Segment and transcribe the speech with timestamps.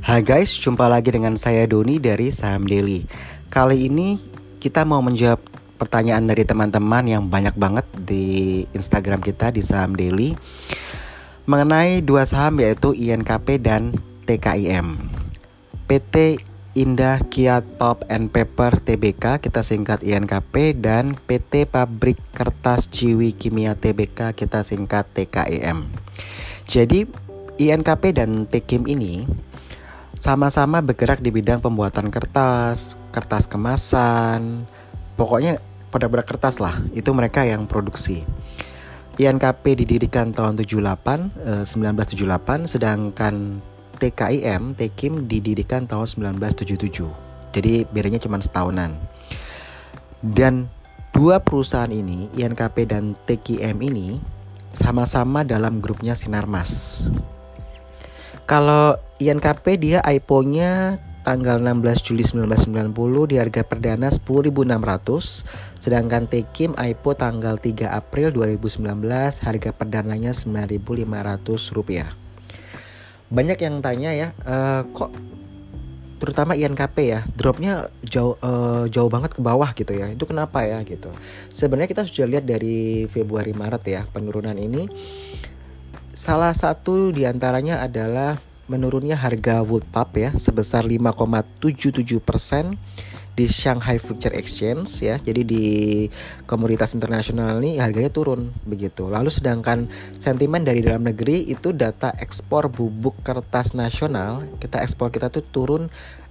[0.00, 3.04] Hai guys, jumpa lagi dengan saya Doni dari Saham Daily.
[3.52, 4.16] Kali ini
[4.56, 5.44] kita mau menjawab
[5.76, 10.32] pertanyaan dari teman-teman yang banyak banget di Instagram kita di Saham Daily
[11.44, 13.92] mengenai dua saham yaitu INKP dan
[14.24, 15.04] TKIM.
[15.84, 16.40] PT
[16.80, 23.76] Indah Kiat Pulp and Paper TBK kita singkat INKP dan PT Pabrik Kertas Jiwi Kimia
[23.76, 25.92] TBK kita singkat TKIM.
[26.64, 27.04] Jadi
[27.60, 29.28] INKP dan TKIM ini
[30.20, 34.68] sama-sama bergerak di bidang pembuatan kertas, kertas kemasan,
[35.16, 35.56] pokoknya
[35.88, 36.76] produk-produk kertas lah.
[36.92, 38.28] Itu mereka yang produksi.
[39.16, 43.64] INKP didirikan tahun 78, eh, 1978, sedangkan
[43.96, 47.08] TKIM, TKIM didirikan tahun 1977.
[47.56, 48.96] Jadi bedanya cuma setahunan.
[50.20, 50.68] Dan
[51.16, 54.20] dua perusahaan ini, INKP dan TKIM ini
[54.76, 57.02] sama-sama dalam grupnya Sinarmas.
[58.44, 62.96] Kalau INKP dia IPO-nya tanggal 16 Juli 1990
[63.28, 68.80] di harga perdana 10.600 sedangkan Tekim IPO tanggal 3 April 2019
[69.44, 72.08] harga perdananya 9.500 rupiah.
[73.28, 75.12] Banyak yang tanya ya uh, kok
[76.16, 80.08] terutama INKP ya dropnya jauh uh, jauh banget ke bawah gitu ya.
[80.08, 81.12] Itu kenapa ya gitu?
[81.52, 84.88] Sebenarnya kita sudah lihat dari Februari Maret ya penurunan ini.
[86.16, 92.78] Salah satu di antaranya adalah menurunnya harga wood pulp ya sebesar 5,77 persen
[93.34, 95.16] di Shanghai Future Exchange ya.
[95.18, 95.64] Jadi di
[96.44, 99.10] komoditas internasional ini harganya turun begitu.
[99.10, 105.32] Lalu sedangkan sentimen dari dalam negeri itu data ekspor bubuk kertas nasional, kita ekspor kita
[105.32, 105.82] tuh turun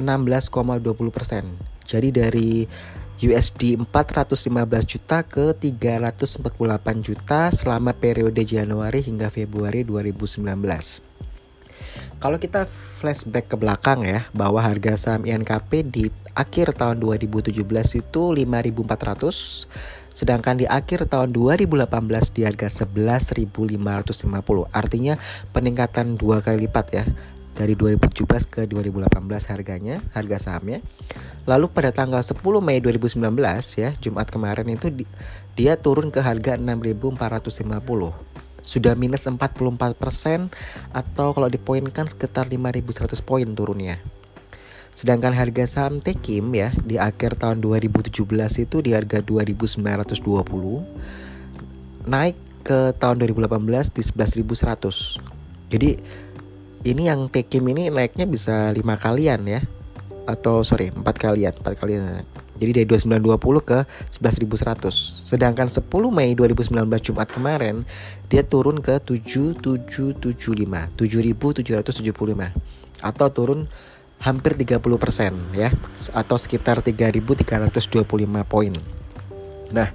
[0.00, 1.44] 16,20 persen.
[1.84, 2.64] Jadi dari
[3.22, 4.50] USD 415
[4.82, 6.42] juta ke 348
[7.06, 11.11] juta selama periode Januari hingga Februari 2019.
[12.22, 16.06] Kalau kita flashback ke belakang ya, bahwa harga saham INKP di
[16.38, 17.50] akhir tahun 2017
[17.98, 19.66] itu 5.400,
[20.14, 21.82] sedangkan di akhir tahun 2018
[22.30, 23.66] di harga 11.550.
[24.70, 25.18] Artinya
[25.50, 27.10] peningkatan dua kali lipat ya
[27.58, 30.78] dari 2017 ke 2018 harganya, harga sahamnya.
[31.42, 33.18] Lalu pada tanggal 10 Mei 2019
[33.82, 35.02] ya, Jumat kemarin itu di,
[35.58, 38.31] dia turun ke harga 6.450.
[38.62, 39.38] Sudah minus 44%
[40.94, 43.98] atau kalau dipoinkan sekitar 5.100 poin turunnya.
[44.92, 48.12] Sedangkan harga saham Tekim ya di akhir tahun 2017
[48.62, 49.82] itu di harga 2.920
[52.06, 55.72] naik ke tahun 2018 di 11.100.
[55.72, 55.90] Jadi
[56.82, 59.62] ini yang Tekim ini naiknya bisa lima kalian ya
[60.22, 62.22] atau sorry empat kalian empat kalian
[62.60, 63.78] jadi dari 2920 ke
[64.20, 67.84] 11100 sedangkan 10 Mei 2019 Jumat kemarin
[68.28, 72.52] dia turun ke 7775 7775
[73.02, 73.66] atau turun
[74.22, 74.78] hampir 30%
[75.58, 75.74] ya
[76.14, 78.06] atau sekitar 3325
[78.46, 78.72] poin.
[79.74, 79.90] Nah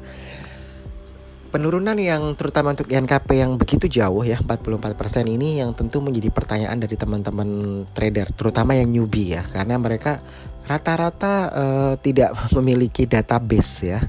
[1.57, 6.77] Penurunan yang terutama untuk INKP yang begitu jauh ya 44% ini yang tentu menjadi pertanyaan
[6.77, 10.21] dari teman-teman trader terutama yang newbie ya karena mereka
[10.69, 14.05] rata-rata uh, tidak memiliki database ya.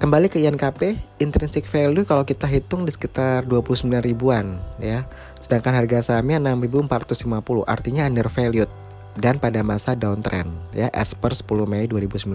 [0.00, 5.04] Kembali ke INKP, intrinsic value kalau kita hitung di sekitar 29 ribuan ya.
[5.36, 8.72] Sedangkan harga sahamnya 6450 artinya undervalued
[9.16, 12.32] dan pada masa downtrend ya as per 10 Mei 2019.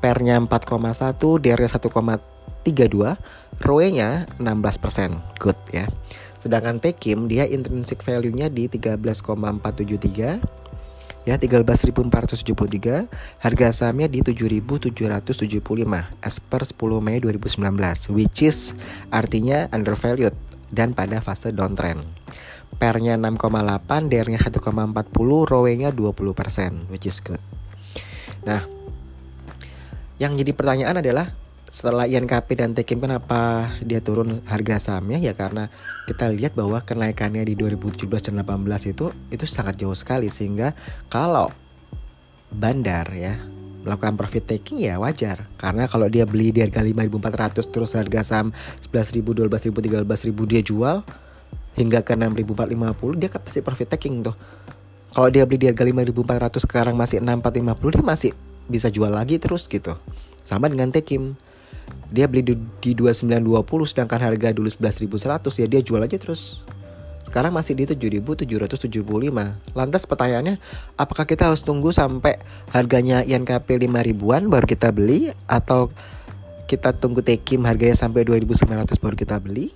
[0.00, 1.68] Pernya 4,1, DR-nya
[2.64, 3.16] 32,
[3.60, 5.40] ROE-nya 16%.
[5.40, 5.86] Good ya.
[6.40, 10.63] Sedangkan Tekim dia intrinsic value-nya di 13,473
[11.24, 13.08] ya 13.473
[13.40, 14.92] harga sahamnya di 7.775
[16.20, 18.76] as per 10 Mei 2019 which is
[19.08, 20.36] artinya undervalued
[20.68, 22.04] dan pada fase downtrend.
[22.74, 27.40] Pernya 6,8 DR-nya 1,40 ROE-nya 20% which is good.
[28.44, 28.68] Nah
[30.20, 31.32] yang jadi pertanyaan adalah
[31.70, 35.18] setelah INKP dan Tekim kenapa dia turun harga sahamnya?
[35.18, 35.72] Ya karena
[36.06, 40.72] kita lihat bahwa kenaikannya di 2017 dan 2018 itu itu sangat jauh sekali sehingga
[41.10, 41.50] kalau
[42.54, 43.40] bandar ya
[43.84, 45.44] melakukan profit taking ya wajar.
[45.60, 48.48] Karena kalau dia beli di harga 5.400 terus harga saham
[48.88, 51.04] 11.000, 12.000, 13.000 dia jual
[51.76, 54.36] hingga ke 6.450 dia kan pasti profit taking tuh.
[55.14, 58.30] Kalau dia beli di harga 5.400 sekarang masih 6.450 dia masih
[58.66, 59.94] bisa jual lagi terus gitu.
[60.42, 61.36] Sama dengan Tekim
[62.14, 66.62] dia beli di, di 2920 sedangkan harga dulu 11.100 ya dia jual aja terus.
[67.24, 69.02] Sekarang masih di 7.775
[69.74, 70.60] lantas pertanyaannya
[70.94, 72.38] apakah kita harus tunggu sampai
[72.70, 75.34] harganya INKP 5 ribuan baru kita beli?
[75.50, 75.90] Atau
[76.70, 79.74] kita tunggu Tekim harganya sampai 2.900 baru kita beli?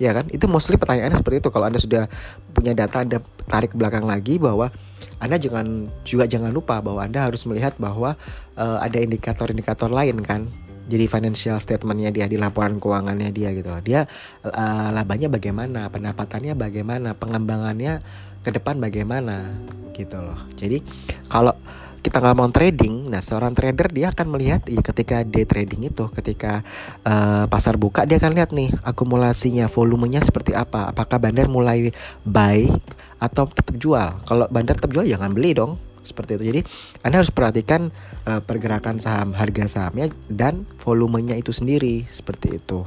[0.00, 0.26] Ya kan?
[0.34, 1.54] Itu mostly pertanyaannya seperti itu.
[1.54, 2.10] Kalau anda sudah
[2.50, 4.74] punya data anda tarik ke belakang lagi bahwa
[5.22, 8.18] anda jangan juga jangan lupa bahwa anda harus melihat bahwa
[8.58, 10.50] uh, ada indikator-indikator lain kan
[10.84, 13.72] jadi financial statementnya dia di laporan keuangannya dia gitu.
[13.84, 14.04] Dia
[14.44, 18.04] uh, labanya bagaimana pendapatannya bagaimana pengembangannya
[18.44, 19.56] ke depan bagaimana
[19.96, 20.36] gitu loh.
[20.54, 20.84] Jadi
[21.32, 21.56] kalau
[22.04, 26.04] kita nggak mau trading, nah seorang trader dia akan melihat ya ketika day trading itu,
[26.12, 26.60] ketika
[27.00, 31.96] uh, pasar buka dia akan lihat nih akumulasinya, volumenya seperti apa, apakah bandar mulai
[32.28, 32.68] buy
[33.16, 34.20] atau tetap jual.
[34.28, 36.44] Kalau bandar tetap jual jangan beli dong, seperti itu.
[36.54, 36.60] Jadi
[37.02, 37.90] Anda harus perhatikan
[38.28, 42.84] uh, pergerakan saham, harga sahamnya dan volumenya itu sendiri seperti itu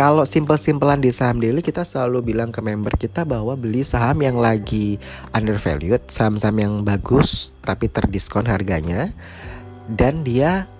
[0.00, 4.38] kalau simple-simplean di saham daily kita selalu bilang ke member kita bahwa beli saham yang
[4.38, 4.96] lagi
[5.34, 9.12] undervalued, saham-saham yang bagus tapi terdiskon harganya
[9.90, 10.70] dan dia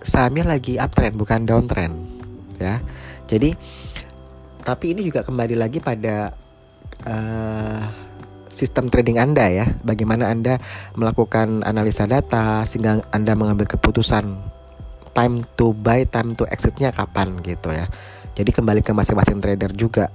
[0.00, 1.96] sahamnya lagi uptrend bukan downtrend
[2.56, 2.80] ya.
[3.26, 3.56] Jadi
[4.62, 6.32] tapi ini juga kembali lagi pada
[7.06, 8.05] uh,
[8.56, 9.66] sistem trading Anda ya.
[9.84, 10.56] Bagaimana Anda
[10.96, 14.24] melakukan analisa data sehingga Anda mengambil keputusan
[15.12, 17.84] time to buy, time to exitnya kapan gitu ya.
[18.36, 20.12] Jadi kembali ke masing-masing trader juga.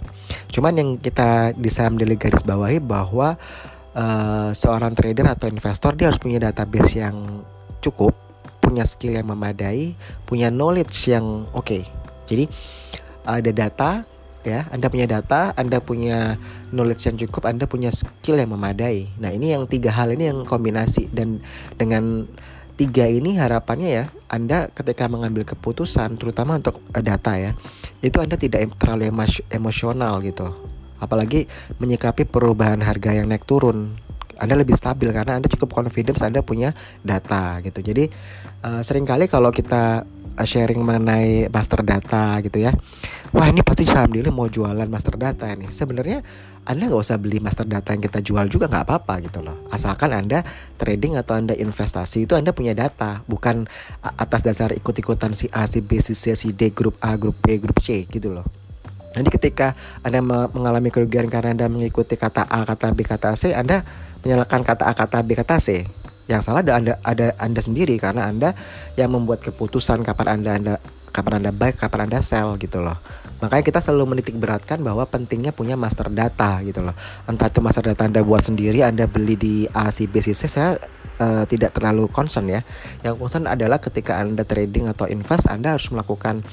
[0.50, 3.34] Cuman yang kita di saham daily garis bawahi bahwa
[3.98, 7.42] uh, seorang trader atau investor dia harus punya database yang
[7.82, 8.14] cukup,
[8.62, 9.98] punya skill yang memadai,
[10.30, 11.66] punya knowledge yang oke.
[11.66, 11.84] Okay.
[12.30, 12.46] Jadi
[13.26, 13.90] ada data
[14.44, 16.38] ya, Anda punya data, Anda punya
[16.74, 19.10] knowledge yang cukup, Anda punya skill yang memadai.
[19.22, 21.42] Nah, ini yang tiga hal ini yang kombinasi dan
[21.78, 22.26] dengan
[22.80, 27.54] tiga ini harapannya ya Anda ketika mengambil keputusan terutama untuk eh, data ya
[28.02, 29.14] itu Anda tidak terlalu
[29.54, 30.50] emosional gitu
[30.98, 31.46] apalagi
[31.78, 34.02] menyikapi perubahan harga yang naik turun
[34.42, 36.74] anda lebih stabil karena Anda cukup confidence Anda punya
[37.06, 37.86] data gitu.
[37.86, 38.10] Jadi
[38.66, 40.02] uh, sering kali kalau kita
[40.42, 42.72] sharing mengenai master data gitu ya.
[43.32, 45.72] Wah ini pasti saham dulu mau jualan master data ini.
[45.72, 46.20] Sebenarnya
[46.68, 49.66] Anda nggak usah beli master data yang kita jual juga nggak apa-apa gitu loh.
[49.72, 50.44] Asalkan Anda
[50.78, 53.66] trading atau Anda investasi itu Anda punya data, bukan
[54.04, 57.58] atas dasar ikut-ikutan si A, si B, si C, si D, grup A, grup B,
[57.58, 58.46] grup C gitu loh.
[59.12, 59.76] Nanti ketika
[60.06, 63.84] Anda mengalami kerugian karena Anda mengikuti kata A, kata B, kata C, Anda
[64.24, 65.84] menyalahkan kata A, kata B, kata C.
[66.30, 68.54] Yang salah ada Anda ada Anda sendiri karena Anda
[68.98, 70.74] yang membuat keputusan kapan Anda Anda
[71.12, 72.96] kapan Anda buy, kapan Anda sell gitu loh.
[73.44, 76.96] Makanya kita selalu menitik beratkan bahwa pentingnya punya master data gitu loh.
[77.26, 80.46] Entah itu master data Anda buat sendiri, Anda beli di A, C, B, C, C,
[80.46, 80.78] saya
[81.20, 82.62] uh, tidak terlalu concern ya.
[83.02, 86.46] Yang concern adalah ketika Anda trading atau invest, Anda harus melakukan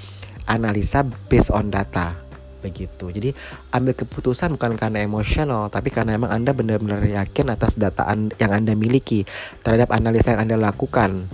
[0.49, 2.28] analisa based on data
[2.59, 3.11] begitu.
[3.11, 3.31] Jadi
[3.73, 8.07] ambil keputusan bukan karena emosional, tapi karena emang Anda benar-benar yakin atas data
[8.39, 9.25] yang Anda miliki
[9.63, 11.27] terhadap analisa yang Anda lakukan.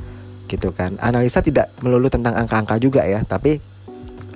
[0.44, 1.00] Gitu kan.
[1.00, 3.58] Analisa tidak melulu tentang angka-angka juga ya, tapi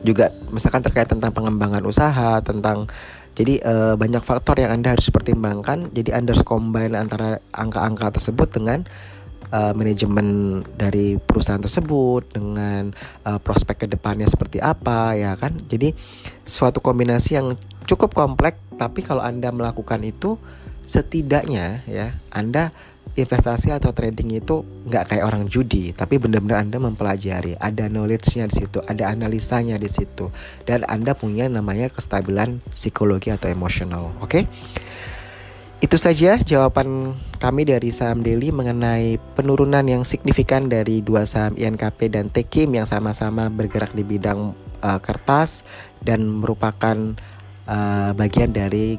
[0.03, 2.87] juga misalkan terkait tentang pengembangan usaha, tentang
[3.39, 5.95] jadi e, banyak faktor yang Anda harus pertimbangkan.
[5.95, 8.83] Jadi Anda harus combine antara angka-angka tersebut dengan
[9.53, 12.93] uh, manajemen dari perusahaan tersebut dengan
[13.27, 15.93] uh, prospek ke depannya seperti apa ya kan jadi
[16.45, 17.55] suatu kombinasi yang
[17.89, 20.39] cukup kompleks tapi kalau anda melakukan itu
[20.89, 22.73] setidaknya ya anda
[23.19, 28.55] investasi atau trading itu nggak kayak orang judi, tapi benar-benar Anda mempelajari, ada knowledge-nya di
[28.63, 30.31] situ, ada analisanya di situ,
[30.63, 34.15] dan Anda punya namanya kestabilan psikologi atau emosional.
[34.23, 34.31] Oke?
[34.31, 34.43] Okay?
[35.79, 42.11] Itu saja jawaban kami dari saham Daily mengenai penurunan yang signifikan dari dua saham INKP
[42.11, 45.63] dan Tekim yang sama-sama bergerak di bidang uh, kertas
[46.03, 47.15] dan merupakan
[47.71, 48.99] uh, bagian dari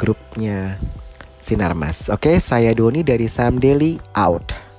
[0.00, 0.80] grupnya
[1.44, 2.08] Sinarmas.
[2.08, 4.71] Oke, saya Doni dari Saham Daily out.